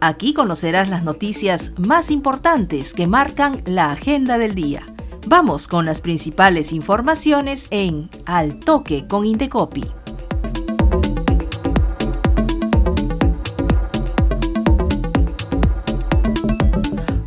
Aquí 0.00 0.32
conocerás 0.32 0.88
las 0.88 1.02
noticias 1.02 1.72
más 1.76 2.12
importantes 2.12 2.94
que 2.94 3.08
marcan 3.08 3.62
la 3.64 3.90
agenda 3.90 4.38
del 4.38 4.54
día. 4.54 4.86
Vamos 5.26 5.66
con 5.66 5.86
las 5.86 6.00
principales 6.00 6.72
informaciones 6.72 7.66
en 7.72 8.08
Al 8.24 8.60
Toque 8.60 9.08
con 9.08 9.26
Indecopi. 9.26 9.90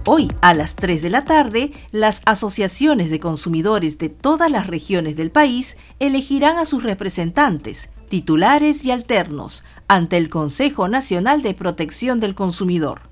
Hoy 0.05 0.30
a 0.39 0.53
las 0.53 0.77
3 0.77 1.02
de 1.02 1.09
la 1.09 1.25
tarde, 1.25 1.73
las 1.91 2.22
asociaciones 2.25 3.09
de 3.09 3.19
consumidores 3.19 3.97
de 3.97 4.08
todas 4.08 4.49
las 4.49 4.67
regiones 4.67 5.17
del 5.17 5.31
país 5.31 5.77
elegirán 5.99 6.58
a 6.58 6.66
sus 6.66 6.83
representantes, 6.83 7.89
titulares 8.11 8.83
y 8.83 8.91
alternos, 8.91 9.63
ante 9.88 10.17
el 10.17 10.27
Consejo 10.27 10.89
Nacional 10.89 11.41
de 11.41 11.53
Protección 11.53 12.19
del 12.19 12.35
Consumidor. 12.35 13.03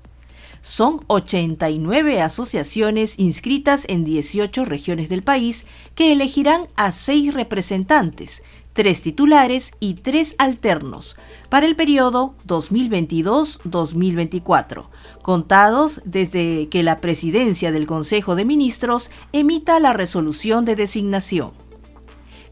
Son 0.60 1.00
89 1.06 2.20
asociaciones 2.20 3.18
inscritas 3.18 3.86
en 3.88 4.04
18 4.04 4.66
regiones 4.66 5.08
del 5.08 5.22
país 5.22 5.64
que 5.94 6.12
elegirán 6.12 6.64
a 6.76 6.92
seis 6.92 7.32
representantes, 7.32 8.42
tres 8.74 9.00
titulares 9.00 9.72
y 9.80 9.94
tres 9.94 10.34
alternos 10.36 11.16
para 11.48 11.64
el 11.64 11.76
periodo 11.76 12.34
2022-2024, 12.46 14.84
contados 15.22 16.02
desde 16.04 16.68
que 16.68 16.82
la 16.82 17.00
presidencia 17.00 17.72
del 17.72 17.86
Consejo 17.86 18.34
de 18.34 18.44
Ministros 18.44 19.10
emita 19.32 19.80
la 19.80 19.94
resolución 19.94 20.66
de 20.66 20.76
designación. 20.76 21.69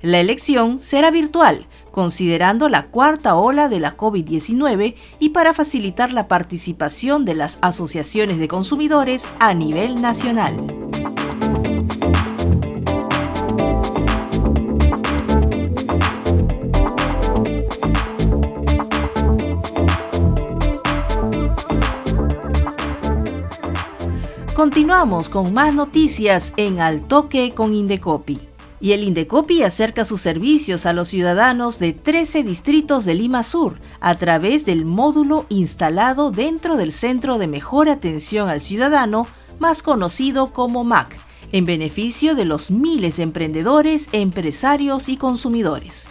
La 0.00 0.20
elección 0.20 0.80
será 0.80 1.10
virtual, 1.10 1.66
considerando 1.90 2.68
la 2.68 2.86
cuarta 2.86 3.34
ola 3.34 3.68
de 3.68 3.80
la 3.80 3.96
COVID-19 3.96 4.94
y 5.18 5.30
para 5.30 5.52
facilitar 5.52 6.12
la 6.12 6.28
participación 6.28 7.24
de 7.24 7.34
las 7.34 7.58
asociaciones 7.62 8.38
de 8.38 8.46
consumidores 8.46 9.28
a 9.40 9.54
nivel 9.54 10.00
nacional. 10.00 10.54
Continuamos 24.54 25.28
con 25.28 25.52
más 25.52 25.74
noticias 25.74 26.52
en 26.56 26.80
Al 26.80 27.02
Toque 27.02 27.52
con 27.52 27.74
Indecopi 27.74 28.47
y 28.80 28.92
el 28.92 29.02
Indecopi 29.02 29.62
acerca 29.62 30.04
sus 30.04 30.20
servicios 30.20 30.86
a 30.86 30.92
los 30.92 31.08
ciudadanos 31.08 31.78
de 31.78 31.92
13 31.92 32.42
distritos 32.42 33.04
de 33.04 33.14
Lima 33.14 33.42
Sur 33.42 33.80
a 34.00 34.14
través 34.16 34.64
del 34.64 34.84
módulo 34.84 35.46
instalado 35.48 36.30
dentro 36.30 36.76
del 36.76 36.92
Centro 36.92 37.38
de 37.38 37.48
Mejor 37.48 37.88
Atención 37.88 38.48
al 38.48 38.60
Ciudadano, 38.60 39.26
más 39.58 39.82
conocido 39.82 40.52
como 40.52 40.84
MAC, 40.84 41.16
en 41.52 41.64
beneficio 41.64 42.34
de 42.34 42.44
los 42.44 42.70
miles 42.70 43.16
de 43.16 43.24
emprendedores, 43.24 44.08
empresarios 44.12 45.08
y 45.08 45.16
consumidores. 45.16 46.08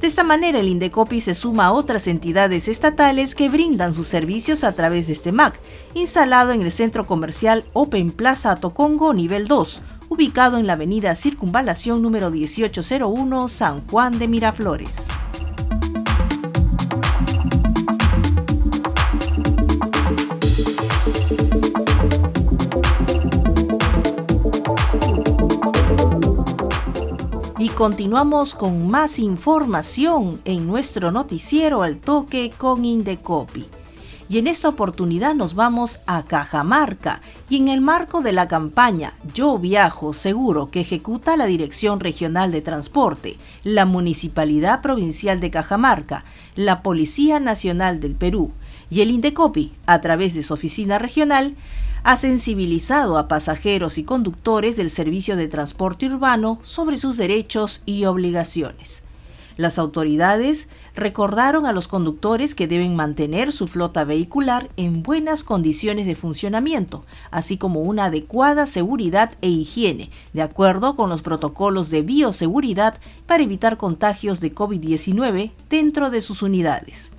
De 0.00 0.06
esta 0.06 0.22
manera, 0.22 0.60
el 0.60 0.68
Indecopi 0.68 1.22
se 1.22 1.32
suma 1.32 1.66
a 1.66 1.72
otras 1.72 2.06
entidades 2.06 2.68
estatales 2.68 3.34
que 3.34 3.48
brindan 3.48 3.94
sus 3.94 4.06
servicios 4.06 4.62
a 4.62 4.72
través 4.72 5.06
de 5.06 5.14
este 5.14 5.32
MAC, 5.32 5.58
instalado 5.94 6.52
en 6.52 6.60
el 6.60 6.70
centro 6.70 7.06
comercial 7.06 7.64
Open 7.72 8.10
Plaza 8.10 8.56
Tocongo 8.56 9.14
nivel 9.14 9.48
2, 9.48 9.82
ubicado 10.10 10.58
en 10.58 10.66
la 10.66 10.74
avenida 10.74 11.14
Circunvalación 11.14 12.02
número 12.02 12.30
1801, 12.30 13.48
San 13.48 13.86
Juan 13.86 14.18
de 14.18 14.28
Miraflores. 14.28 15.08
Continuamos 27.76 28.54
con 28.54 28.90
más 28.90 29.18
información 29.18 30.40
en 30.46 30.66
nuestro 30.66 31.12
noticiero 31.12 31.82
al 31.82 31.98
toque 31.98 32.50
con 32.56 32.86
Indecopi. 32.86 33.66
Y 34.30 34.38
en 34.38 34.46
esta 34.46 34.70
oportunidad 34.70 35.34
nos 35.34 35.54
vamos 35.54 36.00
a 36.06 36.22
Cajamarca 36.22 37.20
y 37.50 37.58
en 37.58 37.68
el 37.68 37.82
marco 37.82 38.22
de 38.22 38.32
la 38.32 38.48
campaña 38.48 39.12
Yo 39.34 39.58
Viajo 39.58 40.14
Seguro 40.14 40.70
que 40.70 40.80
ejecuta 40.80 41.36
la 41.36 41.44
Dirección 41.44 42.00
Regional 42.00 42.50
de 42.50 42.62
Transporte, 42.62 43.36
la 43.62 43.84
Municipalidad 43.84 44.80
Provincial 44.80 45.38
de 45.38 45.50
Cajamarca, 45.50 46.24
la 46.54 46.82
Policía 46.82 47.40
Nacional 47.40 48.00
del 48.00 48.14
Perú 48.14 48.52
y 48.90 49.00
el 49.00 49.10
Indecopi, 49.10 49.72
a 49.86 50.00
través 50.00 50.34
de 50.34 50.42
su 50.42 50.54
oficina 50.54 50.98
regional, 50.98 51.56
ha 52.04 52.16
sensibilizado 52.16 53.18
a 53.18 53.26
pasajeros 53.26 53.98
y 53.98 54.04
conductores 54.04 54.76
del 54.76 54.90
servicio 54.90 55.36
de 55.36 55.48
transporte 55.48 56.06
urbano 56.06 56.60
sobre 56.62 56.96
sus 56.98 57.16
derechos 57.16 57.82
y 57.84 58.04
obligaciones. 58.04 59.02
Las 59.56 59.78
autoridades 59.78 60.68
recordaron 60.94 61.64
a 61.64 61.72
los 61.72 61.88
conductores 61.88 62.54
que 62.54 62.68
deben 62.68 62.94
mantener 62.94 63.52
su 63.52 63.66
flota 63.66 64.04
vehicular 64.04 64.68
en 64.76 65.02
buenas 65.02 65.44
condiciones 65.44 66.06
de 66.06 66.14
funcionamiento, 66.14 67.06
así 67.30 67.56
como 67.56 67.80
una 67.80 68.04
adecuada 68.04 68.66
seguridad 68.66 69.32
e 69.40 69.48
higiene, 69.48 70.10
de 70.34 70.42
acuerdo 70.42 70.94
con 70.94 71.08
los 71.08 71.22
protocolos 71.22 71.88
de 71.88 72.02
bioseguridad 72.02 72.98
para 73.24 73.42
evitar 73.42 73.78
contagios 73.78 74.40
de 74.40 74.54
COVID-19 74.54 75.52
dentro 75.70 76.10
de 76.10 76.20
sus 76.20 76.42
unidades. 76.42 77.15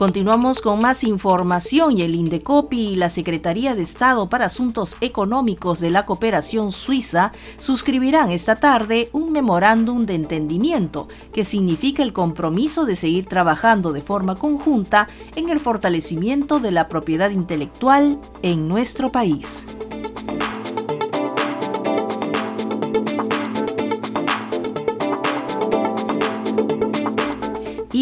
Continuamos 0.00 0.62
con 0.62 0.78
más 0.78 1.04
información 1.04 1.98
y 1.98 2.00
el 2.00 2.14
Indecopi 2.14 2.92
y 2.92 2.96
la 2.96 3.10
Secretaría 3.10 3.74
de 3.74 3.82
Estado 3.82 4.30
para 4.30 4.46
Asuntos 4.46 4.96
Económicos 5.02 5.78
de 5.80 5.90
la 5.90 6.06
Cooperación 6.06 6.72
Suiza 6.72 7.32
suscribirán 7.58 8.30
esta 8.30 8.56
tarde 8.56 9.10
un 9.12 9.30
memorándum 9.30 10.06
de 10.06 10.14
entendimiento 10.14 11.06
que 11.34 11.44
significa 11.44 12.02
el 12.02 12.14
compromiso 12.14 12.86
de 12.86 12.96
seguir 12.96 13.26
trabajando 13.26 13.92
de 13.92 14.00
forma 14.00 14.36
conjunta 14.36 15.06
en 15.36 15.50
el 15.50 15.60
fortalecimiento 15.60 16.60
de 16.60 16.70
la 16.70 16.88
propiedad 16.88 17.28
intelectual 17.28 18.18
en 18.40 18.68
nuestro 18.68 19.12
país. 19.12 19.66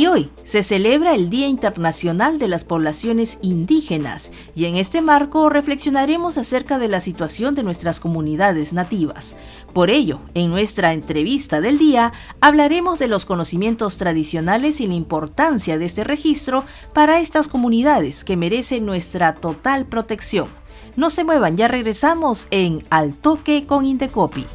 Hoy 0.09 0.31
se 0.43 0.63
celebra 0.63 1.15
el 1.15 1.31
Día 1.31 1.47
Internacional 1.47 2.39
de 2.39 2.49
las 2.49 2.65
Poblaciones 2.65 3.39
Indígenas 3.43 4.33
y 4.55 4.65
en 4.65 4.77
este 4.77 5.03
marco 5.03 5.49
reflexionaremos 5.51 6.39
acerca 6.39 6.79
de 6.79 6.89
la 6.89 7.01
situación 7.01 7.55
de 7.55 7.63
nuestras 7.63 8.01
comunidades 8.01 8.73
nativas. 8.73 9.37
Por 9.73 9.91
ello, 9.91 10.21
en 10.35 10.51
nuestra 10.51 10.93
entrevista 10.93 11.61
del 11.61 11.79
día 11.79 12.13
hablaremos 12.41 12.99
de 12.99 13.09
los 13.09 13.25
conocimientos 13.25 13.97
tradicionales 13.97 14.81
y 14.81 14.87
la 14.87 14.95
importancia 14.95 15.79
de 15.79 15.85
este 15.85 16.05
registro 16.05 16.65
para 16.93 17.21
estas 17.21 17.49
comunidades 17.49 18.25
que 18.25 18.37
merecen 18.37 18.87
nuestra 18.87 19.35
total 19.35 19.87
protección. 19.87 20.49
No 20.97 21.11
se 21.11 21.25
muevan, 21.25 21.57
ya 21.57 21.69
regresamos 21.69 22.49
en 22.51 22.79
Al 22.91 23.15
Toque 23.15 23.67
con 23.67 23.87
Indecopi. 23.87 24.47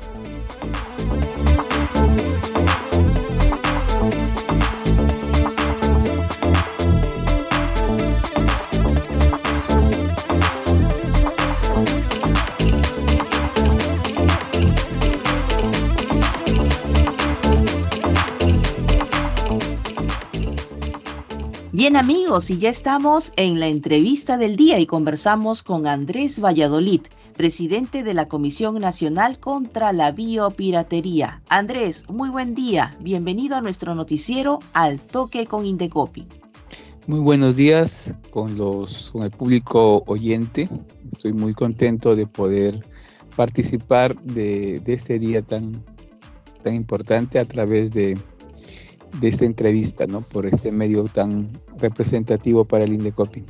Bien 21.84 21.98
amigos, 21.98 22.50
y 22.50 22.60
ya 22.60 22.70
estamos 22.70 23.34
en 23.36 23.60
la 23.60 23.68
entrevista 23.68 24.38
del 24.38 24.56
día 24.56 24.80
y 24.80 24.86
conversamos 24.86 25.64
con 25.64 25.86
Andrés 25.86 26.40
Valladolid, 26.40 27.02
presidente 27.36 28.04
de 28.04 28.14
la 28.14 28.30
Comisión 28.30 28.80
Nacional 28.80 29.38
contra 29.38 29.92
la 29.92 30.14
Biopiratería. 30.14 31.42
Andrés, 31.50 32.06
muy 32.08 32.30
buen 32.30 32.56
día, 32.56 32.96
bienvenido 33.02 33.58
a 33.58 33.62
nuestro 33.62 33.96
noticiero 33.96 34.60
Al 34.72 34.98
Toque 35.02 35.46
con 35.46 35.66
Indecopi. 35.66 36.26
Muy 37.06 37.20
buenos 37.20 37.58
días 37.58 38.16
con, 38.30 38.58
los, 38.58 39.12
con 39.12 39.24
el 39.24 39.32
público 39.32 40.04
oyente. 40.08 40.70
Estoy 41.12 41.34
muy 41.34 41.54
contento 41.54 42.16
de 42.16 42.28
poder 42.28 42.80
participar 43.36 44.18
de, 44.22 44.80
de 44.80 44.94
este 44.94 45.20
día 45.20 45.42
tan, 45.42 45.84
tan 46.64 46.76
importante 46.76 47.40
a 47.40 47.46
través 47.46 47.94
de 47.94 48.18
de 49.20 49.28
esta 49.28 49.46
entrevista, 49.46 50.08
¿no? 50.08 50.22
Por 50.22 50.46
este 50.46 50.72
medio 50.72 51.06
tan 51.06 51.50
representativo 51.78 52.66
para 52.66 52.84
el 52.84 52.94
Indecopi. 52.94 53.44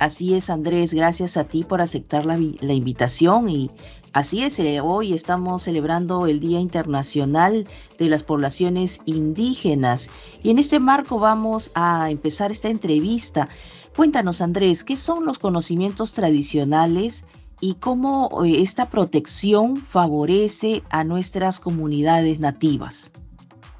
Así 0.00 0.34
es, 0.34 0.48
Andrés, 0.48 0.94
gracias 0.94 1.36
a 1.36 1.44
ti 1.44 1.62
por 1.62 1.82
aceptar 1.82 2.24
la, 2.24 2.38
la 2.60 2.72
invitación 2.72 3.50
y 3.50 3.70
así 4.14 4.42
es, 4.42 4.58
eh, 4.58 4.80
hoy 4.80 5.12
estamos 5.12 5.64
celebrando 5.64 6.26
el 6.26 6.40
Día 6.40 6.58
Internacional 6.58 7.68
de 7.98 8.08
las 8.08 8.22
Poblaciones 8.22 9.02
Indígenas 9.04 10.10
y 10.42 10.48
en 10.50 10.58
este 10.58 10.80
marco 10.80 11.18
vamos 11.18 11.70
a 11.74 12.10
empezar 12.10 12.50
esta 12.50 12.70
entrevista. 12.70 13.50
Cuéntanos, 13.94 14.40
Andrés, 14.40 14.84
¿qué 14.84 14.96
son 14.96 15.26
los 15.26 15.38
conocimientos 15.38 16.14
tradicionales 16.14 17.26
y 17.60 17.74
cómo 17.74 18.42
eh, 18.42 18.62
esta 18.62 18.88
protección 18.88 19.76
favorece 19.76 20.82
a 20.88 21.04
nuestras 21.04 21.60
comunidades 21.60 22.40
nativas? 22.40 23.12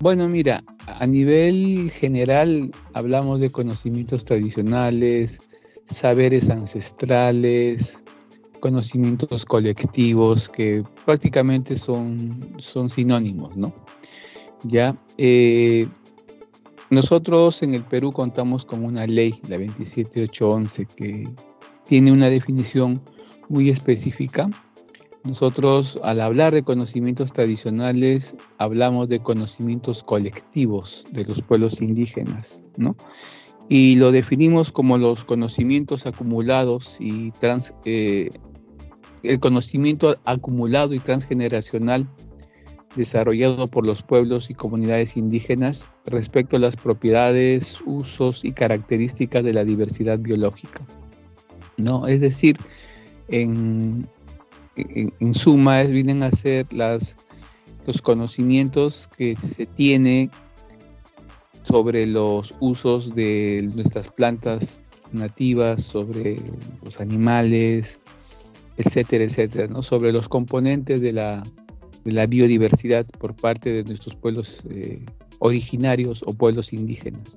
Bueno, 0.02 0.30
mira, 0.30 0.64
a 0.86 1.06
nivel 1.06 1.90
general 1.90 2.70
hablamos 2.94 3.38
de 3.38 3.52
conocimientos 3.52 4.24
tradicionales, 4.24 5.42
saberes 5.84 6.48
ancestrales, 6.48 8.02
conocimientos 8.60 9.44
colectivos 9.44 10.48
que 10.48 10.84
prácticamente 11.04 11.76
son, 11.76 12.54
son 12.56 12.88
sinónimos, 12.88 13.54
¿no? 13.58 13.74
Ya, 14.62 14.96
eh, 15.18 15.86
nosotros 16.88 17.62
en 17.62 17.74
el 17.74 17.84
Perú 17.84 18.10
contamos 18.10 18.64
con 18.64 18.86
una 18.86 19.06
ley, 19.06 19.34
la 19.48 19.58
27811, 19.58 20.86
que 20.86 21.28
tiene 21.86 22.10
una 22.10 22.30
definición 22.30 23.02
muy 23.50 23.68
específica 23.68 24.48
nosotros 25.24 25.98
al 26.02 26.20
hablar 26.20 26.54
de 26.54 26.62
conocimientos 26.62 27.32
tradicionales 27.32 28.36
hablamos 28.58 29.08
de 29.08 29.20
conocimientos 29.20 30.02
colectivos 30.02 31.04
de 31.10 31.24
los 31.24 31.42
pueblos 31.42 31.80
indígenas, 31.80 32.64
¿no? 32.76 32.96
Y 33.68 33.96
lo 33.96 34.10
definimos 34.12 34.72
como 34.72 34.98
los 34.98 35.24
conocimientos 35.24 36.06
acumulados 36.06 36.96
y 37.00 37.30
trans, 37.32 37.74
eh, 37.84 38.30
el 39.22 39.38
conocimiento 39.38 40.16
acumulado 40.24 40.94
y 40.94 40.98
transgeneracional 40.98 42.08
desarrollado 42.96 43.68
por 43.68 43.86
los 43.86 44.02
pueblos 44.02 44.50
y 44.50 44.54
comunidades 44.54 45.16
indígenas 45.16 45.88
respecto 46.04 46.56
a 46.56 46.60
las 46.60 46.76
propiedades, 46.76 47.80
usos 47.86 48.44
y 48.44 48.52
características 48.52 49.44
de 49.44 49.54
la 49.54 49.64
diversidad 49.64 50.18
biológica. 50.18 50.80
¿no? 51.76 52.06
Es 52.06 52.20
decir, 52.20 52.58
en, 53.28 54.08
en, 55.20 55.34
suma 55.34 55.82
vienen 55.82 56.22
a 56.22 56.30
ser 56.30 56.66
los 56.72 58.02
conocimientos 58.02 59.08
que 59.16 59.36
se 59.36 59.66
tiene 59.66 60.30
sobre 61.62 62.06
los 62.06 62.54
usos 62.60 63.14
de 63.14 63.68
nuestras 63.74 64.08
plantas 64.08 64.82
nativas, 65.12 65.82
sobre 65.82 66.40
los 66.82 67.00
animales, 67.00 68.00
etcétera, 68.76 69.24
etcétera, 69.24 69.82
sobre 69.82 70.12
los 70.12 70.28
componentes 70.28 71.00
de 71.00 71.12
la, 71.12 71.42
de 72.04 72.12
la 72.12 72.26
biodiversidad 72.26 73.06
por 73.18 73.34
parte 73.34 73.72
de 73.72 73.84
nuestros 73.84 74.14
pueblos 74.14 74.64
eh, 74.70 75.04
originarios 75.38 76.22
o 76.26 76.32
pueblos 76.34 76.72
indígenas. 76.72 77.36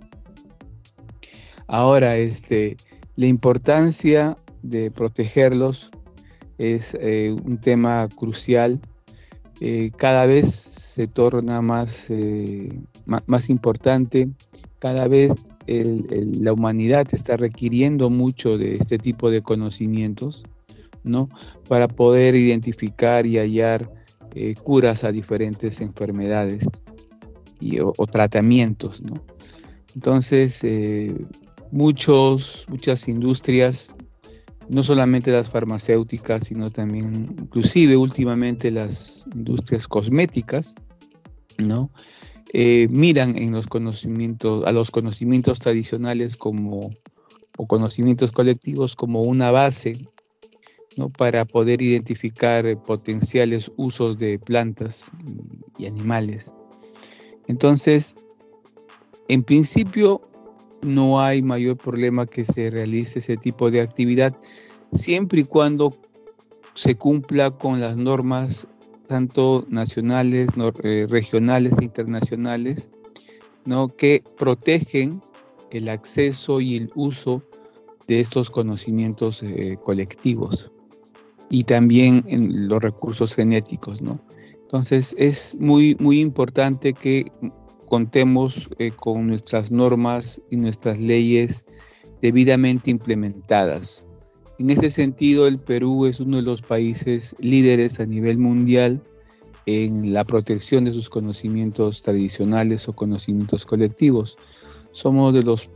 Ahora, 1.67 2.17
este, 2.17 2.77
la 3.15 3.27
importancia 3.27 4.37
de 4.61 4.91
protegerlos 4.91 5.91
es 6.57 6.97
eh, 7.00 7.31
un 7.31 7.57
tema 7.57 8.07
crucial. 8.09 8.79
Eh, 9.60 9.91
cada 9.95 10.25
vez 10.25 10.51
se 10.51 11.07
torna 11.07 11.62
más, 11.62 12.10
eh, 12.10 12.69
más, 13.05 13.50
importante, 13.50 14.29
cada 14.79 15.07
vez 15.07 15.33
la 15.65 16.51
humanidad 16.51 17.07
está 17.13 17.38
requiriendo 17.38 18.10
mucho 18.10 18.57
de 18.57 18.74
este 18.74 18.98
tipo 18.98 19.29
de 19.29 19.41
conocimientos, 19.41 20.43
¿no? 21.05 21.29
Para 21.69 21.88
poder 21.88 22.36
identificar 22.36 23.25
y 23.25 23.38
hallar 23.38 23.89
curas 24.62 25.05
a 25.05 25.13
diferentes 25.13 25.79
enfermedades 25.79 26.67
y, 27.62 27.79
o, 27.79 27.93
o, 27.95 28.07
tratamientos, 28.07 29.01
¿no? 29.03 29.24
Entonces, 29.95 30.65
muchos, 31.72 32.65
muchas 32.67 33.07
industrias 33.07 33.95
no 34.70 34.84
solamente 34.84 35.32
las 35.32 35.50
farmacéuticas, 35.50 36.46
sino 36.46 36.72
también 36.72 37.36
inclusive 37.39 37.98
últimamente 37.98 38.72
las 38.72 39.27
industrias 39.34 39.88
cosméticas, 39.88 40.75
¿no? 41.58 41.91
Eh, 42.53 42.88
miran 42.89 43.38
en 43.38 43.51
los 43.51 43.67
conocimientos, 43.67 44.65
a 44.65 44.72
los 44.72 44.91
conocimientos 44.91 45.60
tradicionales 45.60 46.38
como, 46.38 46.91
o 47.58 47.67
conocimientos 47.67 48.32
colectivos 48.32 48.96
como 48.96 49.22
una 49.22 49.50
base 49.50 50.08
¿no? 50.98 51.10
para 51.10 51.46
poder 51.46 51.82
identificar 51.82 52.79
potenciales 52.84 53.72
usos 53.75 54.17
de 54.17 54.38
plantas 54.38 55.12
y 55.79 55.88
animales. 55.88 56.53
Entonces, 57.48 58.15
en 59.27 59.43
principio, 59.43 60.22
no 60.83 61.21
hay 61.21 61.41
mayor 61.41 61.77
problema 61.77 62.25
que 62.25 62.45
se 62.45 62.69
realice 62.69 63.19
ese 63.19 63.37
tipo 63.37 63.71
de 63.71 63.81
actividad, 63.81 64.35
siempre 64.91 65.41
y 65.41 65.43
cuando 65.45 65.95
se 66.73 66.95
cumpla 66.95 67.51
con 67.51 67.79
las 67.79 67.97
normas 67.97 68.67
tanto 69.07 69.65
nacionales, 69.69 70.49
eh, 70.83 71.07
regionales 71.09 71.77
e 71.79 71.85
internacionales, 71.85 72.89
¿no? 73.65 73.95
que 73.95 74.23
protegen 74.37 75.21
el 75.71 75.89
acceso 75.89 76.61
y 76.61 76.77
el 76.77 76.91
uso 76.95 77.43
de 78.07 78.19
estos 78.19 78.49
conocimientos 78.49 79.43
eh, 79.43 79.77
colectivos 79.81 80.71
y 81.49 81.65
también 81.65 82.23
en 82.27 82.67
los 82.67 82.81
recursos 82.81 83.35
genéticos. 83.35 84.01
¿no? 84.01 84.19
Entonces 84.61 85.15
es 85.19 85.57
muy, 85.59 85.95
muy 85.99 86.19
importante 86.19 86.93
que 86.93 87.31
contemos 87.93 88.69
eh, 88.79 88.89
con 88.89 89.27
nuestras 89.27 89.69
normas 89.69 90.41
y 90.50 90.57
nuestras 90.57 91.00
leyes 91.00 91.67
debidamente 92.23 92.89
implementadas. 92.89 94.07
En 94.57 94.71
ese 94.71 94.89
sentido, 94.89 95.45
el 95.45 95.59
Perú 95.59 96.07
es 96.07 96.19
uno 96.19 96.38
de 96.38 96.41
los 96.41 96.63
países 96.63 97.35
líderes 97.38 98.00
a 98.00 98.07
nivel 98.07 98.39
mundial 98.39 99.03
en 99.67 100.12
la 100.12 100.23
protección 100.23 100.85
de 100.85 100.93
sus 100.93 101.07
conocimientos 101.07 102.01
tradicionales 102.01 102.88
o 102.88 102.93
conocimientos 102.93 103.63
colectivos. 103.63 104.39
Somos 104.91 105.31
de 105.35 105.43
los 105.43 105.69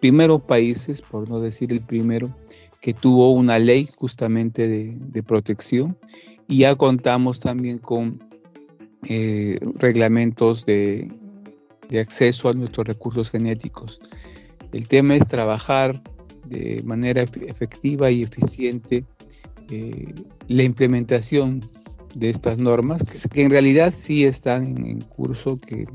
primeros 0.00 0.40
países, 0.40 1.02
por 1.02 1.28
no 1.28 1.38
decir 1.38 1.70
el 1.70 1.82
primero, 1.82 2.34
que 2.80 2.94
tuvo 2.94 3.30
una 3.34 3.58
ley 3.58 3.86
justamente 3.94 4.66
de, 4.66 5.22
protección 5.22 5.98
y 6.48 6.60
ya 6.60 6.76
contamos 6.76 7.40
también 7.40 7.76
con 7.76 8.24
eh, 9.06 9.58
reglamentos 9.78 10.64
de, 10.64 11.12
acceso 11.94 12.48
a 12.48 12.52
nuestros 12.52 12.86
recursos 12.86 13.30
genéticos. 13.30 14.00
El 14.72 14.86
tema 14.86 15.14
es 15.14 15.26
trabajar 15.26 16.02
de 16.44 16.82
manera 16.84 17.22
efectiva 17.22 18.10
y 18.10 18.22
eficiente 18.22 19.04
eh, 19.70 20.14
la 20.48 20.62
implementación 20.62 21.60
de 22.14 22.30
estas 22.30 22.58
normas, 22.58 23.02
que, 23.30 23.42
en 23.42 23.50
realidad 23.50 23.92
sí 23.94 24.24
están 24.24 24.64
en, 24.84 25.00
curso, 25.02 25.58
que, 25.58 25.86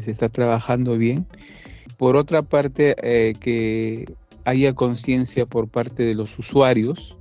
se 0.00 0.10
está 0.12 0.28
trabajando 0.28 0.96
bien. 0.96 1.26
Por 1.96 2.14
otra 2.14 2.42
parte, 2.42 2.94
eh, 3.02 3.34
que 3.40 4.06
haya 4.44 4.72
conciencia 4.74 5.46
por 5.46 5.68
parte 5.68 6.04
de 6.04 6.14
los 6.14 6.38
usuarios, 6.38 7.16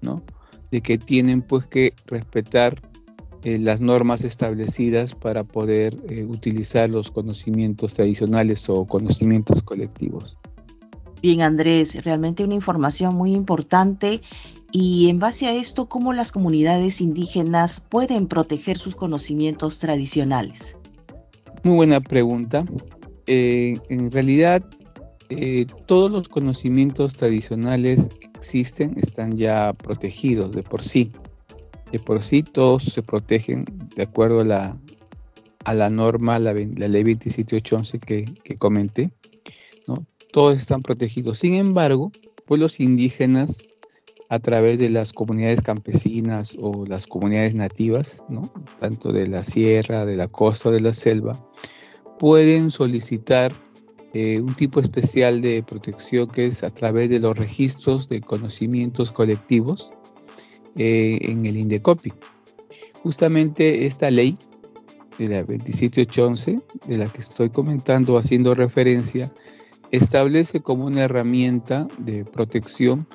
¿no? 0.00 0.22
De 0.70 0.80
que 0.80 0.96
tienen 0.96 1.42
pues 1.42 1.66
que 1.66 1.92
respetar 2.06 2.80
eh, 3.44 3.58
las 3.58 3.80
normas 3.80 4.24
establecidas 4.24 5.14
para 5.14 5.44
poder 5.44 5.96
utilizar 6.28 6.88
los 6.88 7.10
conocimientos 7.10 7.94
tradicionales 7.94 8.68
o 8.68 8.84
conocimientos 8.86 9.62
colectivos. 9.62 10.38
Bien, 11.22 11.40
Andrés, 11.40 12.04
realmente 12.04 12.42
una 12.42 12.54
información 12.54 13.14
muy 13.14 13.32
importante 13.32 14.20
y 14.72 15.08
en 15.08 15.20
base 15.20 15.46
a 15.46 15.54
esto, 15.54 15.86
¿cómo 15.86 16.12
las 16.14 16.32
comunidades 16.32 17.00
indígenas 17.00 17.78
pueden 17.80 18.26
proteger 18.26 18.76
sus 18.78 18.96
conocimientos 18.96 19.78
tradicionales? 19.78 20.76
Muy 21.62 21.76
buena 21.76 22.00
pregunta. 22.00 22.64
Eh, 23.28 23.76
en 23.88 24.10
realidad, 24.10 24.64
eh, 25.28 25.66
todos 25.86 26.10
los 26.10 26.28
conocimientos 26.28 27.14
tradicionales 27.14 28.08
que 28.18 28.26
existen 28.34 28.94
están 28.96 29.36
ya 29.36 29.74
protegidos 29.74 30.50
de 30.50 30.62
por 30.62 30.82
sí. 30.82 31.12
De 31.92 31.98
por 31.98 32.22
sí 32.22 32.42
todos 32.42 32.84
se 32.84 33.02
protegen 33.02 33.66
de 33.94 34.02
acuerdo 34.02 34.40
a 34.40 34.44
la, 34.44 34.76
a 35.64 35.74
la 35.74 35.90
norma, 35.90 36.38
la, 36.38 36.52
ley 36.52 37.04
27811 37.04 37.98
que, 38.00 38.24
que 38.42 38.56
comenté 38.56 39.12
todos 40.32 40.56
están 40.56 40.82
protegidos. 40.82 41.38
Sin 41.38 41.54
embargo, 41.54 42.10
pueblos 42.46 42.80
indígenas 42.80 43.64
a 44.28 44.38
través 44.40 44.78
de 44.78 44.88
las 44.88 45.12
comunidades 45.12 45.60
campesinas 45.60 46.56
o 46.58 46.86
las 46.86 47.06
comunidades 47.06 47.54
nativas, 47.54 48.24
tanto 48.80 49.12
de 49.12 49.26
la 49.28 49.44
sierra, 49.44 50.06
de 50.06 50.16
la 50.16 50.26
costa 50.26 50.70
de 50.70 50.80
la 50.80 50.94
selva, 50.94 51.46
pueden 52.18 52.70
solicitar 52.70 53.52
eh, 54.14 54.40
un 54.40 54.54
tipo 54.54 54.80
especial 54.80 55.42
de 55.42 55.62
protección 55.62 56.28
que 56.28 56.46
es 56.46 56.64
a 56.64 56.70
través 56.70 57.10
de 57.10 57.20
los 57.20 57.36
registros 57.36 58.08
de 58.08 58.22
conocimientos 58.22 59.12
colectivos 59.12 59.92
eh, 60.76 61.18
en 61.22 61.44
el 61.46 61.56
INDECOPI. 61.56 62.12
Justamente 63.02 63.86
esta 63.86 64.10
ley 64.10 64.36
de 65.18 65.28
la 65.28 65.42
27811, 65.42 66.60
de 66.86 66.98
la 66.98 67.08
que 67.08 67.20
estoy 67.20 67.50
comentando, 67.50 68.16
haciendo 68.16 68.54
referencia, 68.54 69.32
establece 69.90 70.60
como 70.60 70.86
una 70.86 71.02
herramienta 71.02 71.86
de 71.98 72.24
protección 72.24 73.06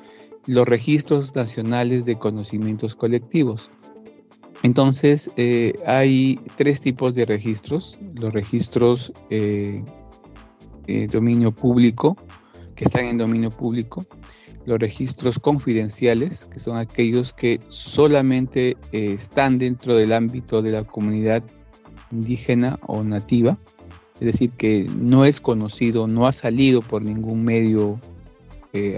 los 0.46 0.68
registros 0.68 1.36
nacionales 1.36 2.06
de 2.06 2.18
conocimientos 2.18 2.96
colectivos. 2.96 3.70
Entonces, 4.64 5.30
eh, 5.38 5.74
hay 5.86 6.40
tres 6.56 6.82
tipos 6.82 7.14
de 7.14 7.26
registros. 7.26 8.00
Los 8.20 8.34
registros 8.34 9.14
eh, 9.30 9.84
eh, 10.88 11.08
dominio 11.12 11.52
público, 11.52 12.18
que 12.76 12.86
están 12.86 13.06
en 13.06 13.18
dominio 13.18 13.52
público. 13.52 14.06
Los 14.68 14.78
registros 14.78 15.40
confidenciales, 15.40 16.46
que 16.46 16.60
son 16.60 16.78
aquellos 16.78 17.34
que 17.34 17.60
solamente 17.70 18.78
están 18.92 19.58
dentro 19.58 19.96
del 19.96 20.14
ámbito 20.14 20.62
de 20.62 20.70
la 20.70 20.84
comunidad 20.84 21.42
indígena 22.12 22.78
o 22.86 23.04
nativa 23.04 23.58
es 24.20 24.26
decir, 24.26 24.52
que 24.52 24.90
no 24.96 25.26
es 25.26 25.42
conocido, 25.42 26.08
no 26.08 26.26
ha 26.26 26.32
salido 26.32 26.82
por 26.82 27.04
ningún 27.04 27.44
medio 27.44 28.00
eh, 28.74 28.98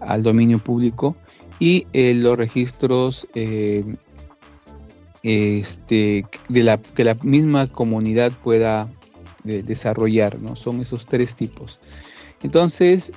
al, 0.00 0.22
dominio 0.22 0.58
público 0.58 1.16
y 1.58 1.86
eh, 1.94 2.12
los 2.12 2.36
registros 2.36 3.26
eh, 3.34 3.82
este, 5.22 6.26
de 6.50 6.62
la, 6.62 6.76
que 6.76 7.04
la 7.04 7.14
misma 7.14 7.66
comunidad 7.68 8.32
pueda 8.32 8.90
desarrollar, 9.44 10.40
¿no? 10.40 10.56
Son 10.56 10.80
esos 10.80 11.04
tres 11.04 11.34
tipos. 11.34 11.78
Entonces, 12.42 13.12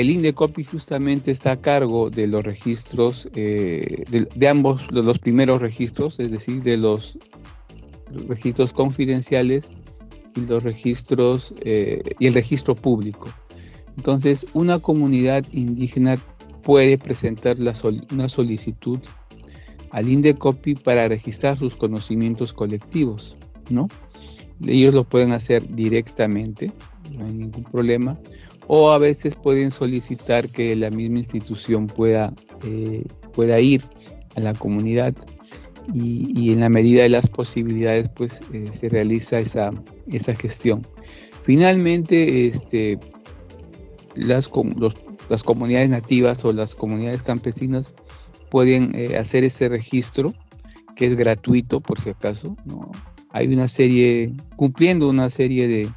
el 0.00 0.10
INDECOPI 0.10 0.62
justamente 0.62 1.32
está 1.32 1.52
a 1.52 1.60
cargo 1.60 2.08
de 2.08 2.28
los 2.28 2.44
registros, 2.44 3.28
de, 3.32 4.28
de, 4.32 4.48
ambos, 4.48 4.86
de 4.92 5.02
los 5.02 5.18
primeros 5.18 5.60
registros, 5.60 6.20
es 6.20 6.30
decir, 6.30 6.62
de 6.62 6.76
los 6.76 7.18
registros 8.28 8.72
confidenciales 8.72 9.70
y 10.36 10.42
los 10.42 10.62
registros 10.62 11.52
eh, 11.62 12.02
y 12.20 12.28
el 12.28 12.34
registro 12.34 12.76
público. 12.76 13.28
Entonces, 13.96 14.46
una 14.52 14.78
comunidad 14.78 15.44
indígena 15.50 16.16
puede 16.62 16.96
presentar 16.96 17.56
una 18.12 18.28
solicitud 18.28 19.00
al 19.90 20.08
INDECOPI 20.08 20.76
para 20.76 21.08
registrar 21.08 21.58
sus 21.58 21.74
conocimientos 21.74 22.52
colectivos, 22.52 23.36
¿no? 23.68 23.88
Ellos 24.64 24.94
lo 24.94 25.02
pueden 25.02 25.32
hacer 25.32 25.74
directamente, 25.74 26.72
no 27.10 27.24
hay 27.24 27.32
ningún 27.32 27.64
problema, 27.64 28.18
o 28.68 28.90
a 28.90 28.98
veces 28.98 29.34
pueden 29.34 29.70
solicitar 29.70 30.48
que 30.50 30.76
la 30.76 30.90
misma 30.90 31.18
institución 31.18 31.86
pueda, 31.86 32.32
eh, 32.62 33.04
pueda 33.32 33.58
ir 33.60 33.82
a 34.36 34.40
la 34.40 34.54
comunidad 34.54 35.14
y, 35.92 36.52
en 36.52 36.60
la 36.60 36.68
medida 36.68 37.02
de 37.02 37.08
las 37.08 37.28
posibilidades 37.28 38.10
pues 38.10 38.42
eh, 38.52 38.68
se 38.70 38.90
realiza 38.90 39.38
esa, 39.38 39.72
esa 40.06 40.34
gestión. 40.34 40.86
Finalmente, 41.40 42.46
este, 42.46 42.98
las, 44.14 44.50
las 45.30 45.42
comunidades 45.42 45.88
nativas 45.88 46.44
o 46.44 46.52
las 46.52 46.74
comunidades 46.74 47.22
campesinas 47.22 47.94
pueden 48.50 48.94
eh, 48.94 49.16
hacer 49.16 49.44
ese 49.44 49.70
registro 49.70 50.34
que 50.94 51.06
es 51.06 51.16
gratuito 51.16 51.80
por 51.80 52.00
si 52.00 52.10
acaso. 52.10 52.54
¿no? 52.66 52.90
Hay 53.30 53.46
una 53.46 53.68
serie, 53.68 54.32
cumpliendo 54.56 55.08
una 55.08 55.30
serie 55.30 55.68
de, 55.68 55.90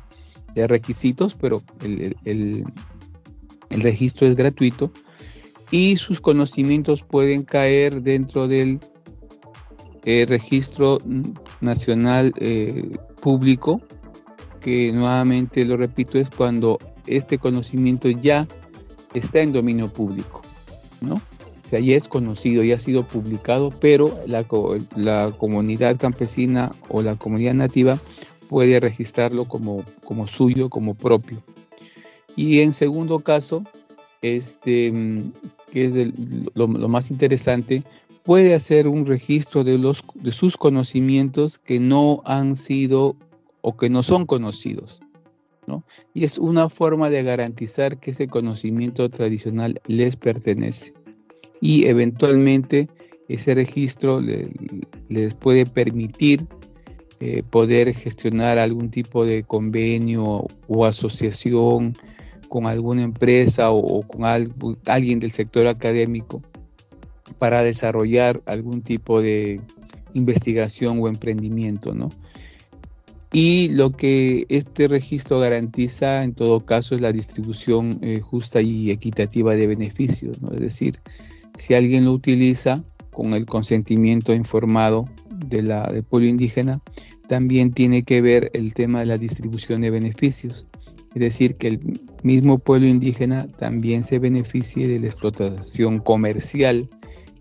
de 0.55 0.67
requisitos, 0.67 1.35
pero 1.35 1.63
el, 1.83 2.15
el, 2.25 2.65
registro 3.69 4.27
es 4.27 4.35
gratuito 4.35 4.91
y 5.71 5.95
sus 5.95 6.19
conocimientos 6.19 7.03
pueden 7.03 7.43
caer 7.43 8.01
dentro 8.01 8.47
del 8.47 8.79
eh, 10.03 10.25
registro 10.27 10.99
nacional 11.61 12.33
eh, 12.37 12.97
público, 13.21 13.81
que 14.59 14.91
nuevamente 14.91 15.63
lo 15.65 15.77
repito, 15.77 16.19
es 16.19 16.29
cuando 16.29 16.79
este 17.07 17.37
conocimiento 17.37 18.09
ya 18.09 18.47
está 19.13 19.41
en 19.41 19.53
dominio 19.53 19.91
público, 19.91 20.41
¿no? 20.99 21.15
O 21.15 21.67
sea, 21.71 21.79
ya 21.79 21.95
es 21.95 22.09
conocido, 22.09 22.63
ya 22.63 22.75
ha 22.75 22.79
sido 22.79 23.03
publicado, 23.03 23.71
pero 23.71 24.13
la, 24.27 24.45
la 24.95 25.31
comunidad 25.37 25.97
campesina 25.97 26.73
o 26.89 27.01
la 27.01 27.15
comunidad 27.15 27.53
nativa 27.53 27.97
puede 28.51 28.81
registrarlo 28.81 29.45
como, 29.45 29.85
como 30.03 30.27
suyo, 30.27 30.69
como 30.69 30.93
propio. 30.93 31.41
Y 32.35 32.59
en 32.59 32.73
segundo 32.73 33.19
caso, 33.19 33.63
este, 34.21 34.91
que 35.71 35.85
es 35.85 35.93
lo, 36.53 36.67
lo, 36.67 36.89
más 36.89 37.11
interesante, 37.11 37.83
puede 38.23 38.53
hacer 38.53 38.89
un 38.89 39.05
registro 39.05 39.63
de, 39.63 39.77
los, 39.77 40.03
de 40.15 40.33
sus 40.33 40.57
conocimientos 40.57 41.59
que 41.59 41.79
no 41.79 42.23
han 42.25 42.57
sido 42.57 43.15
o 43.61 43.77
que 43.77 43.89
no 43.89 44.03
son 44.03 44.25
conocidos. 44.25 44.99
¿no? 45.65 45.85
Y 46.13 46.25
es 46.25 46.37
una 46.37 46.67
forma 46.67 47.09
de 47.09 47.23
garantizar 47.23 48.01
que 48.01 48.11
ese 48.11 48.27
conocimiento 48.27 49.09
tradicional 49.09 49.79
les 49.87 50.17
pertenece. 50.17 50.93
Y 51.61 51.85
eventualmente 51.85 52.89
ese 53.29 53.55
registro 53.55 54.19
les 54.19 55.35
puede 55.35 55.65
permitir 55.65 56.45
eh, 57.23 57.43
poder 57.47 57.93
gestionar 57.93 58.57
algún 58.57 58.89
tipo 58.89 59.25
de 59.25 59.43
convenio 59.43 60.47
o 60.67 60.85
asociación 60.85 61.93
con 62.49 62.65
alguna 62.65 63.03
empresa 63.03 63.69
o, 63.69 64.01
con 64.01 64.25
alguien 64.25 65.19
del 65.19 65.29
sector 65.29 65.67
académico 65.67 66.41
para 67.37 67.61
desarrollar 67.61 68.41
algún 68.47 68.81
tipo 68.81 69.21
de 69.21 69.61
investigación 70.13 70.99
o 70.99 71.07
emprendimiento, 71.07 71.93
¿no? 71.93 72.09
Y 73.31 73.69
lo 73.69 73.91
que 73.91 74.47
este 74.49 74.87
registro 74.87 75.39
garantiza 75.39 76.23
en 76.23 76.33
todo 76.33 76.65
caso 76.65 76.95
es 76.95 77.01
la 77.01 77.11
distribución 77.11 77.99
eh, 78.01 78.19
justa 78.19 78.61
y 78.61 78.89
equitativa 78.89 79.55
de 79.55 79.67
beneficios, 79.67 80.39
es 80.51 80.59
decir, 80.59 80.95
si 81.55 81.75
alguien 81.75 82.05
lo 82.05 82.13
utiliza 82.13 82.83
con 83.11 83.33
el 83.33 83.45
consentimiento 83.45 84.33
informado 84.33 85.07
de 85.29 85.61
la, 85.61 85.91
del 85.91 86.03
pueblo 86.03 86.27
indígena, 86.27 86.81
también 87.31 87.71
tiene 87.71 88.03
que 88.03 88.21
ver 88.21 88.51
el 88.53 88.73
tema 88.73 88.99
de 88.99 89.05
la 89.05 89.17
distribución 89.17 89.79
de 89.79 89.89
beneficios. 89.89 90.67
Es 91.15 91.21
decir, 91.21 91.55
que 91.55 91.69
el 91.69 91.79
mismo 92.23 92.59
pueblo 92.59 92.87
indígena 92.87 93.47
también 93.47 94.03
se 94.03 94.19
beneficie 94.19 94.85
de 94.89 94.99
la 94.99 95.05
explotación 95.07 95.99
comercial 95.99 96.89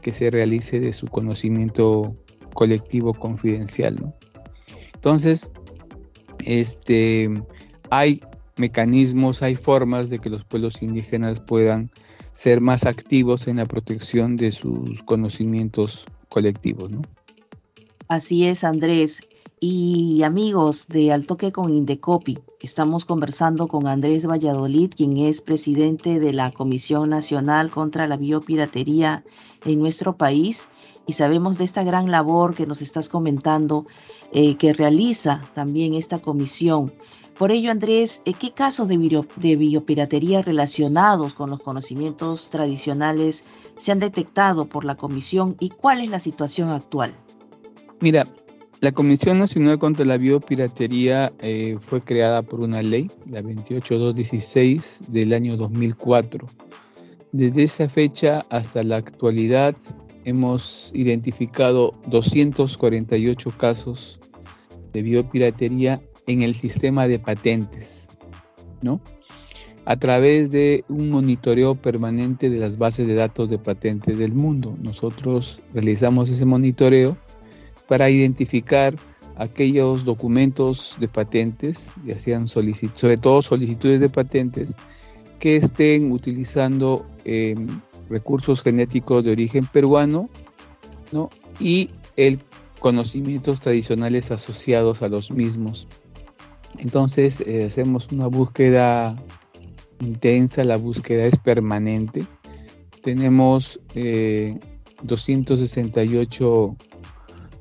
que 0.01 0.13
se 0.13 0.31
realice 0.31 0.79
de 0.79 0.93
su 0.93 1.09
conocimiento 1.09 2.15
colectivo 2.55 3.15
confidencial. 3.15 4.15
Entonces, 4.95 5.51
este, 6.45 7.29
hay 7.91 8.21
mecanismos, 8.59 9.43
hay 9.43 9.57
formas 9.57 10.09
de 10.09 10.21
que 10.21 10.31
los 10.31 10.45
pueblos 10.45 10.83
indígenas 10.83 11.41
puedan 11.41 11.91
ser 12.31 12.61
más 12.61 12.87
activos 12.87 13.49
en 13.49 13.57
la 13.57 13.67
protección 13.67 14.37
de 14.37 14.53
sus 14.53 15.03
conocimientos 15.03 16.07
colectivos. 16.29 16.93
Así 18.07 18.47
es, 18.47 18.63
Andrés 18.63 19.23
y 19.63 20.23
amigos 20.23 20.89
de 20.89 21.13
Altoque 21.13 21.53
con 21.53 21.75
Indecopi. 21.75 22.39
Estamos 22.61 23.05
conversando 23.05 23.69
con 23.69 23.87
Andrés 23.87 24.27
Valladolid, 24.27 24.91
quien 24.97 25.19
es 25.19 25.43
presidente 25.43 26.19
de 26.19 26.33
la 26.33 26.51
Comisión 26.51 27.11
Nacional 27.11 27.71
contra 27.71 28.07
la 28.07 28.17
Biopiratería 28.17 29.23
en 29.67 29.79
nuestro 29.79 30.17
país. 30.17 30.69
Y 31.07 31.13
sabemos 31.13 31.59
de 31.59 31.65
esta 31.65 31.85
gran 31.85 32.11
labor 32.11 32.55
que 32.55 32.67
nos 32.67 32.81
estás 32.81 33.11
comentando 33.11 33.87
eh, 34.33 34.57
que 34.57 34.73
realiza 34.73 35.43
también 35.55 35.93
esta 35.93 36.21
comisión. 36.21 36.95
Por 37.37 37.53
ello, 37.53 37.71
Andrés, 37.71 38.23
eh, 38.25 38.33
¿qué 38.33 38.53
casos 38.53 38.89
de, 38.89 39.27
de 39.37 39.57
biopiratería 39.57 40.41
relacionados 40.41 41.35
con 41.35 41.51
los 41.51 41.61
conocimientos 41.61 42.49
tradicionales 42.49 43.45
se 43.77 43.93
han 43.93 43.99
detectado 43.99 44.71
por 44.71 44.87
la 44.87 44.95
comisión 44.95 45.57
y 45.61 45.69
cuál 45.69 46.01
es 46.01 46.09
la 46.09 46.19
situación 46.19 46.71
actual? 46.71 47.15
Mira, 48.01 48.27
la 48.81 48.93
Comisión 48.93 49.39
Nacional 49.39 49.79
contra 49.79 50.07
la 50.07 50.17
Biopiratería 50.17 51.33
eh, 51.41 51.77
fue 51.81 52.01
creada 52.01 52.41
por 52.43 52.61
una 52.61 52.83
ley, 52.83 53.11
la 53.27 53.43
28216 53.43 55.05
del 55.09 55.35
año 55.35 55.59
2004. 55.59 56.47
Desde 57.31 57.63
esa 57.63 57.91
fecha 57.91 58.47
hasta 58.49 58.83
la 58.83 58.97
actualidad 58.97 59.77
hemos 60.25 60.93
identificado 60.95 61.93
248 62.07 63.51
casos 63.57 64.19
de 64.95 65.03
biopiratería 65.03 66.01
en 66.27 66.41
el 66.41 66.55
sistema 66.55 67.07
de 67.07 67.19
patentes, 67.19 68.09
¿no? 68.81 69.03
A 69.85 69.97
través 69.97 70.53
de 70.53 70.85
un 70.89 71.11
monitoreo 71.11 71.75
permanente 71.75 72.49
de 72.49 72.59
las 72.59 72.79
bases 72.79 73.07
de 73.07 73.15
datos 73.15 73.51
de 73.51 73.59
patentes 73.59 74.17
del 74.17 74.33
mundo. 74.33 74.75
Nosotros 74.81 75.61
realizamos 75.75 76.31
ese 76.31 76.47
monitoreo 76.47 77.19
para 77.91 78.09
identificar 78.09 78.95
aquellos 79.35 80.05
documentos 80.05 80.95
de 81.01 81.09
patentes, 81.09 81.95
ya 82.05 82.17
sean 82.17 82.47
sobre 82.47 83.17
todo 83.17 83.43
solicitudes 83.43 83.99
de 83.99 84.09
patentes, 84.09 84.77
que 85.41 85.57
estén 85.57 86.13
utilizando 86.13 87.05
em, 87.25 87.67
recursos 88.09 88.63
genéticos 88.63 89.25
de 89.25 89.33
origen 89.33 89.67
peruano 89.67 90.31
¿no? 91.11 91.31
y 91.59 91.91
el 92.17 92.39
conocimientos 92.79 93.61
tradicionales 93.61 94.31
asociados 94.31 95.03
a 95.03 95.09
los 95.09 95.33
mismos. 95.33 95.89
Entonces 96.79 97.41
eh, 97.41 97.65
hacemos 97.65 98.13
una 98.13 98.29
búsqueda 98.29 99.21
intensa, 99.99 100.63
la 100.63 100.77
búsqueda 100.77 101.25
es 101.25 101.37
permanente. 101.39 102.25
Tenemos 103.03 103.81
268 105.03 106.77
eh, 106.79 106.90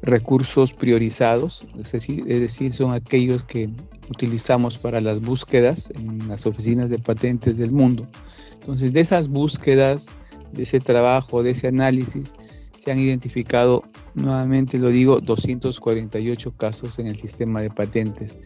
recursos 0.02 0.74
priorizados, 0.74 1.66
es 1.78 1.92
decir, 1.92 2.24
es 2.28 2.40
decir, 2.40 2.72
son 2.72 2.94
aquellos 2.94 3.44
que 3.44 3.70
utilizamos 4.10 4.78
para 4.78 5.02
las 5.02 5.22
búsquedas 5.22 5.92
en 5.96 6.28
las 6.28 6.46
oficinas 6.46 6.90
de 6.90 7.00
patentes 7.00 7.58
del 7.58 7.72
mundo. 7.72 8.08
Entonces, 8.54 8.94
de 8.94 9.02
esas 9.02 9.28
búsquedas, 9.28 10.08
de 10.54 10.64
ese 10.64 10.80
trabajo, 10.80 11.44
de 11.44 11.52
ese 11.52 11.68
análisis, 11.68 12.34
se 12.78 12.92
han 12.92 13.00
identificado, 13.00 13.84
nuevamente 14.16 14.78
lo 14.78 14.90
digo, 14.90 15.20
248 15.20 16.56
casos 16.56 16.98
en 17.00 17.08
el 17.08 17.18
sistema 17.18 17.62
de 17.62 17.70
patentes. 17.70 18.40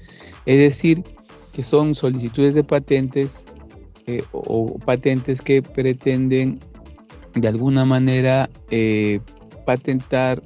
Es 0.46 0.58
decir, 0.58 1.04
que 1.54 1.62
son 1.62 1.94
solicitudes 1.94 2.56
de 2.56 2.64
patentes 2.64 3.48
eh, 4.08 4.24
o 4.32 4.80
patentes 4.80 5.42
que 5.42 5.62
pretenden 5.62 6.60
de 7.36 7.48
alguna 7.48 7.86
manera 7.86 8.50
eh, 8.72 9.20
patentar 9.66 10.42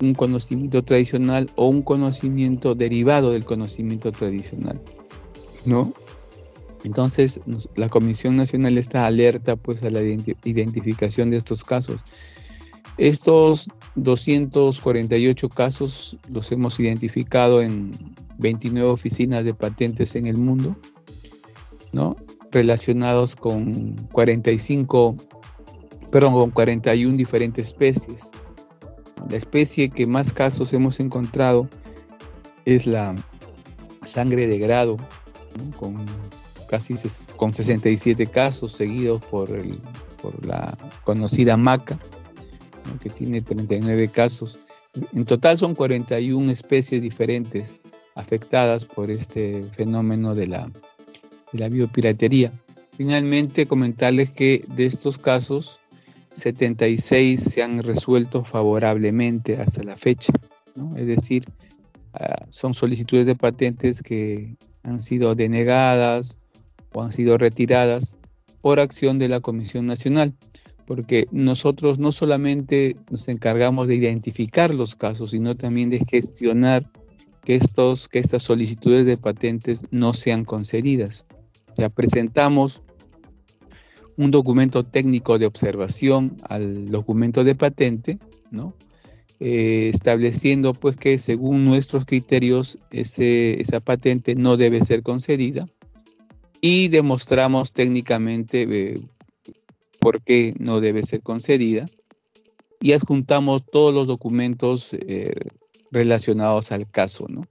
un 0.00 0.14
conocimiento 0.14 0.82
tradicional 0.82 1.50
o 1.56 1.68
un 1.68 1.82
conocimiento 1.82 2.74
derivado 2.74 3.32
del 3.32 3.44
conocimiento 3.44 4.12
tradicional, 4.12 4.80
¿no? 5.64 5.92
Entonces, 6.84 7.40
la 7.74 7.88
Comisión 7.88 8.36
Nacional 8.36 8.78
está 8.78 9.06
alerta 9.06 9.56
pues 9.56 9.82
a 9.82 9.90
la 9.90 10.02
identificación 10.02 11.30
de 11.30 11.38
estos 11.38 11.64
casos. 11.64 12.02
Estos 12.96 13.68
248 13.96 15.48
casos 15.48 16.16
los 16.28 16.52
hemos 16.52 16.78
identificado 16.78 17.60
en 17.60 18.14
29 18.38 18.88
oficinas 18.88 19.44
de 19.44 19.52
patentes 19.52 20.14
en 20.14 20.26
el 20.26 20.38
mundo, 20.38 20.76
¿no? 21.92 22.16
Relacionados 22.52 23.34
con 23.34 23.96
45, 24.12 25.16
perdón, 26.12 26.34
con 26.34 26.50
41 26.52 27.16
diferentes 27.16 27.66
especies. 27.66 28.30
La 29.28 29.36
especie 29.36 29.88
que 29.88 30.06
más 30.06 30.32
casos 30.32 30.72
hemos 30.72 31.00
encontrado 31.00 31.68
es 32.64 32.86
la 32.86 33.16
sangre 34.02 34.46
de 34.46 34.58
grado, 34.58 34.96
con 35.76 36.06
casi 36.68 36.94
con 37.36 37.54
67 37.54 38.26
casos, 38.26 38.72
seguidos 38.72 39.22
por, 39.24 39.48
por 40.20 40.44
la 40.44 40.76
conocida 41.04 41.56
maca, 41.56 41.98
que 43.00 43.10
tiene 43.10 43.40
39 43.40 44.08
casos. 44.08 44.58
En 45.12 45.24
total 45.24 45.58
son 45.58 45.74
41 45.74 46.50
especies 46.50 47.02
diferentes 47.02 47.78
afectadas 48.14 48.84
por 48.84 49.10
este 49.10 49.62
fenómeno 49.64 50.34
de 50.34 50.46
la, 50.46 50.70
de 51.52 51.58
la 51.58 51.68
biopiratería. 51.68 52.52
Finalmente, 52.96 53.66
comentarles 53.66 54.30
que 54.30 54.64
de 54.68 54.86
estos 54.86 55.18
casos, 55.18 55.80
76 56.36 57.40
se 57.40 57.62
han 57.62 57.82
resuelto 57.82 58.44
favorablemente 58.44 59.56
hasta 59.56 59.82
la 59.82 59.96
fecha. 59.96 60.32
Es 60.96 61.06
decir, 61.06 61.44
ah, 62.12 62.46
son 62.50 62.74
solicitudes 62.74 63.26
de 63.26 63.34
patentes 63.34 64.02
que 64.02 64.56
han 64.82 65.00
sido 65.00 65.34
denegadas 65.34 66.38
o 66.92 67.02
han 67.02 67.12
sido 67.12 67.38
retiradas 67.38 68.18
por 68.60 68.80
acción 68.80 69.18
de 69.18 69.28
la 69.28 69.40
Comisión 69.40 69.86
Nacional, 69.86 70.34
porque 70.86 71.26
nosotros 71.30 71.98
no 71.98 72.12
solamente 72.12 72.96
nos 73.10 73.28
encargamos 73.28 73.88
de 73.88 73.96
identificar 73.96 74.74
los 74.74 74.94
casos, 74.94 75.30
sino 75.30 75.56
también 75.56 75.90
de 75.90 76.00
gestionar 76.00 76.90
que, 77.44 77.54
estos, 77.54 78.08
que 78.08 78.18
estas 78.18 78.42
solicitudes 78.42 79.06
de 79.06 79.16
patentes 79.16 79.86
no 79.90 80.14
sean 80.14 80.44
concedidas. 80.44 81.24
Ya 81.76 81.88
presentamos 81.88 82.82
un 84.16 84.30
documento 84.30 84.84
técnico 84.84 85.38
de 85.38 85.46
observación 85.46 86.36
al 86.48 86.90
documento 86.90 87.44
de 87.44 87.54
patente, 87.54 88.18
¿no? 88.50 88.74
Eh, 89.38 89.90
estableciendo 89.92 90.72
pues 90.72 90.96
que 90.96 91.18
según 91.18 91.66
nuestros 91.66 92.06
criterios 92.06 92.78
esa 92.90 93.80
patente 93.80 94.34
no 94.34 94.56
debe 94.56 94.82
ser 94.82 95.02
concedida 95.02 95.68
y 96.62 96.88
demostramos 96.88 97.72
técnicamente 97.72 98.62
eh, 98.62 99.00
por 100.00 100.22
qué 100.22 100.54
no 100.58 100.80
debe 100.80 101.02
ser 101.02 101.20
concedida 101.20 101.86
y 102.80 102.92
adjuntamos 102.92 103.62
todos 103.70 103.92
los 103.92 104.06
documentos 104.06 104.94
eh, 104.94 105.34
relacionados 105.90 106.72
al 106.72 106.90
caso. 106.90 107.26
¿no? 107.28 107.42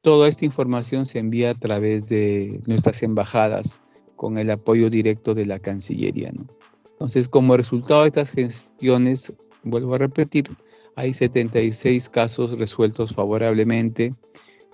Toda 0.00 0.28
esta 0.28 0.46
información 0.46 1.04
se 1.04 1.18
envía 1.18 1.50
a 1.50 1.54
través 1.54 2.08
de 2.08 2.62
nuestras 2.66 3.02
embajadas 3.02 3.82
con 4.18 4.36
el 4.36 4.50
apoyo 4.50 4.90
directo 4.90 5.34
de 5.34 5.46
la 5.46 5.60
Cancillería. 5.60 6.30
¿no? 6.32 6.46
Entonces, 6.90 7.28
como 7.28 7.56
resultado 7.56 8.02
de 8.02 8.08
estas 8.08 8.32
gestiones, 8.32 9.32
vuelvo 9.62 9.94
a 9.94 9.98
repetir, 9.98 10.50
hay 10.96 11.14
76 11.14 12.10
casos 12.10 12.58
resueltos 12.58 13.14
favorablemente 13.14 14.14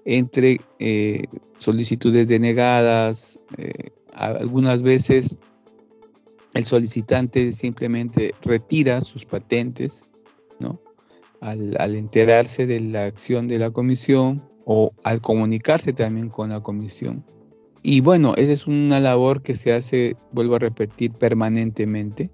entre 0.07 0.61
eh, 0.79 1.27
solicitudes 1.59 2.27
denegadas, 2.29 3.43
eh, 3.59 3.91
algunas 4.13 4.83
veces 4.83 5.39
el 6.55 6.65
solicitante 6.65 7.53
simplemente 7.53 8.35
retira 8.43 9.03
sus 9.03 9.27
patentes, 9.27 10.07
¿no? 10.59 10.81
Al, 11.41 11.77
al, 11.79 11.95
enterarse 11.95 12.67
de 12.67 12.81
la 12.81 13.05
acción 13.05 13.49
de 13.49 13.59
la 13.59 13.71
comisión, 13.71 14.43
o 14.65 14.93
al 15.03 15.21
comunicarse 15.21 15.93
también 15.93 16.31
con 16.31 16.49
la 16.49 16.61
comisión. 16.61 17.25
Y 17.87 18.01
bueno, 18.01 18.33
esa 18.38 18.51
es 18.51 18.66
una 18.66 18.99
labor 18.99 19.42
que 19.42 19.53
se 19.53 19.75
hace, 19.75 20.16
vuelvo 20.33 20.55
a 20.55 20.59
repetir, 20.59 21.12
permanentemente. 21.12 22.31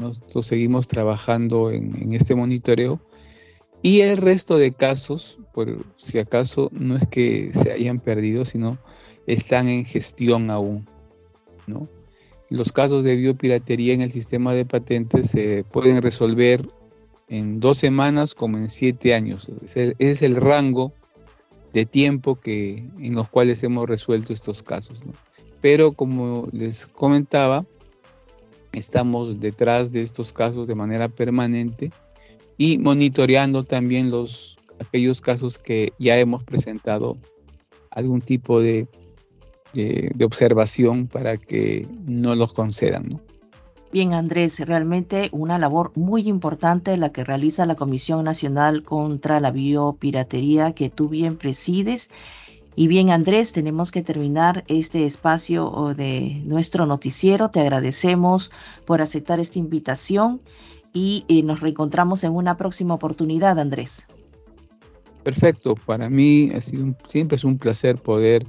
Nosotros 0.00 0.44
seguimos 0.44 0.88
trabajando 0.88 1.70
en, 1.70 2.12
este 2.14 2.34
monitoreo 2.34 3.00
y 3.80 4.00
el 4.00 4.16
resto 4.16 4.58
de 4.58 4.72
casos, 4.72 5.38
por 5.54 5.86
si 5.94 6.18
acaso, 6.18 6.68
no 6.72 6.96
es 6.96 7.06
que 7.06 7.52
se 7.52 7.70
hayan 7.70 8.00
perdido, 8.00 8.44
sino 8.44 8.76
están 9.28 9.68
en 9.68 9.84
gestión 9.84 10.50
aún. 10.50 10.88
¿no? 11.68 11.88
Los 12.50 12.72
casos 12.72 13.04
de 13.04 13.14
biopiratería 13.14 13.94
en 13.94 14.00
el 14.00 14.10
sistema 14.10 14.52
de 14.52 14.64
patentes 14.64 15.30
se 15.30 15.62
pueden 15.62 16.02
resolver 16.02 16.68
en 17.28 17.60
dos 17.60 17.78
semanas 17.78 18.34
como 18.34 18.58
en 18.58 18.68
siete 18.68 19.14
años. 19.14 19.48
Ese 19.62 19.94
es 20.00 20.22
el 20.22 20.34
rango 20.34 20.92
de 21.72 21.84
tiempo 21.84 22.36
que, 22.36 22.84
en 22.98 23.14
los 23.14 23.28
cuales 23.28 23.62
hemos 23.62 23.88
resuelto 23.88 24.32
estos 24.32 24.62
casos. 24.62 25.02
Pero 25.60 25.92
como 25.92 26.48
les 26.52 26.86
comentaba, 26.86 27.66
estamos 28.72 29.40
detrás 29.40 29.92
de 29.92 30.02
estos 30.02 30.32
casos 30.32 30.66
de 30.66 30.74
manera 30.74 31.08
permanente 31.08 31.90
y 32.56 32.78
monitoreando 32.78 33.64
también 33.64 34.10
los 34.10 34.58
aquellos 34.80 35.20
casos 35.20 35.58
que 35.58 35.92
ya 35.98 36.18
hemos 36.18 36.44
presentado 36.44 37.16
algún 37.90 38.20
tipo 38.20 38.60
de, 38.60 38.86
de, 39.74 40.24
observación 40.24 41.08
para 41.08 41.36
que 41.36 41.86
no 42.06 42.34
los 42.34 42.52
concedan. 42.52 43.08
Bien, 43.90 44.12
Andrés, 44.12 44.60
realmente 44.60 45.30
una 45.32 45.58
labor 45.58 45.92
muy 45.94 46.28
importante 46.28 46.98
la 46.98 47.10
que 47.10 47.24
realiza 47.24 47.64
la 47.64 47.74
Comisión 47.74 48.22
Nacional 48.22 48.82
contra 48.82 49.40
la 49.40 49.50
Biopiratería 49.50 50.72
que 50.72 50.90
tú 50.90 51.08
bien 51.08 51.38
presides. 51.38 52.10
Y 52.76 52.86
bien, 52.86 53.08
Andrés, 53.10 53.52
tenemos 53.52 53.90
que 53.90 54.02
terminar 54.02 54.62
este 54.68 55.06
espacio 55.06 55.94
de 55.96 56.42
nuestro 56.44 56.84
noticiero. 56.84 57.50
Te 57.50 57.60
agradecemos 57.60 58.50
por 58.84 59.00
aceptar 59.00 59.40
esta 59.40 59.58
invitación 59.58 60.42
y 60.92 61.24
eh, 61.28 61.42
nos 61.42 61.60
reencontramos 61.60 62.24
en 62.24 62.32
una 62.32 62.58
próxima 62.58 62.92
oportunidad, 62.92 63.58
Andrés. 63.58 64.06
Perfecto, 65.22 65.74
para 65.86 66.10
mí 66.10 66.50
ha 66.54 66.60
sido 66.60 66.94
siempre 67.06 67.36
es 67.36 67.44
un 67.44 67.58
placer 67.58 67.96
poder 67.96 68.46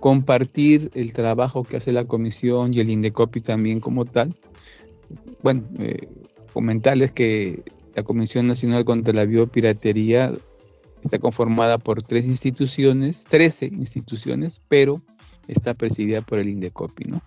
compartir 0.00 0.90
el 0.94 1.12
trabajo 1.12 1.62
que 1.62 1.76
hace 1.76 1.92
la 1.92 2.04
comisión 2.06 2.74
y 2.74 2.80
el 2.80 2.90
Indecopi 2.90 3.40
también 3.40 3.78
como 3.78 4.04
tal 4.04 4.34
bueno, 5.42 5.64
eh, 5.78 6.08
comentarles 6.52 7.12
que 7.12 7.62
la 7.94 8.02
Comisión 8.02 8.46
Nacional 8.46 8.84
contra 8.84 9.14
la 9.14 9.24
Biopiratería 9.24 10.32
está 11.02 11.18
conformada 11.18 11.78
por 11.78 12.02
tres 12.02 12.26
instituciones, 12.26 13.24
13 13.24 13.66
instituciones, 13.66 14.60
pero 14.68 15.02
está 15.48 15.74
presidida 15.74 16.20
por 16.20 16.38
el 16.38 16.48
Indecopi, 16.48 17.04
¿no? 17.04 17.22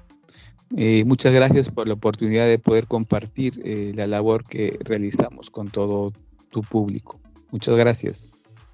Eh, 0.76 1.04
muchas 1.06 1.34
gracias 1.34 1.70
por 1.70 1.88
la 1.88 1.94
oportunidad 1.94 2.48
de 2.48 2.58
poder 2.58 2.88
compartir 2.88 3.62
eh, 3.64 3.92
la 3.96 4.08
labor 4.08 4.44
que 4.44 4.80
realizamos 4.84 5.52
con 5.52 5.70
todo 5.70 6.14
tu 6.50 6.62
público. 6.62 7.20
Muchas 7.52 7.76
gracias. 7.76 8.30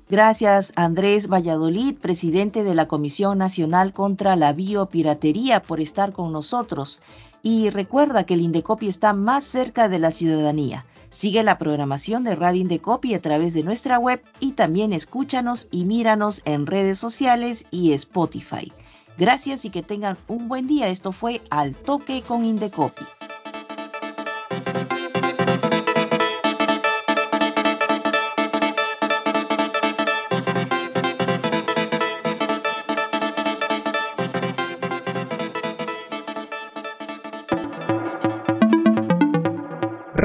Gracias 0.09 0.73
Andrés 0.75 1.27
Valladolid, 1.27 1.97
presidente 1.97 2.63
de 2.63 2.73
la 2.73 2.87
Comisión 2.87 3.37
Nacional 3.37 3.93
contra 3.93 4.35
la 4.35 4.53
Biopiratería, 4.53 5.61
por 5.61 5.81
estar 5.81 6.13
con 6.13 6.31
nosotros. 6.31 7.01
Y 7.41 7.69
recuerda 7.69 8.25
que 8.25 8.33
el 8.33 8.41
Indecopi 8.41 8.87
está 8.87 9.13
más 9.13 9.43
cerca 9.43 9.89
de 9.89 9.99
la 9.99 10.11
ciudadanía. 10.11 10.85
Sigue 11.09 11.41
la 11.43 11.57
programación 11.57 12.23
de 12.23 12.35
Radio 12.35 12.61
Indecopi 12.61 13.13
a 13.13 13.21
través 13.21 13.53
de 13.53 13.63
nuestra 13.63 13.97
web 13.97 14.21
y 14.39 14.51
también 14.51 14.93
escúchanos 14.93 15.67
y 15.71 15.85
míranos 15.85 16.41
en 16.45 16.67
redes 16.67 16.99
sociales 16.99 17.65
y 17.71 17.93
Spotify. 17.93 18.71
Gracias 19.17 19.65
y 19.65 19.69
que 19.69 19.83
tengan 19.83 20.17
un 20.27 20.47
buen 20.47 20.67
día. 20.67 20.87
Esto 20.89 21.11
fue 21.11 21.41
Al 21.49 21.75
Toque 21.75 22.21
con 22.21 22.45
Indecopi. 22.45 23.03